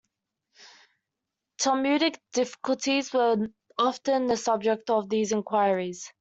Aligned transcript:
Talmudic 1.59 2.19
difficulties 2.33 3.13
were 3.13 3.49
often 3.77 4.25
the 4.25 4.35
subject 4.35 4.89
of 4.89 5.09
these 5.09 5.31
inquiries. 5.31 6.09